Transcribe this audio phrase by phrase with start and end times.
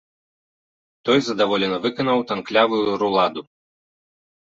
[1.09, 3.41] Той задаволена выканаў танклявую руладу.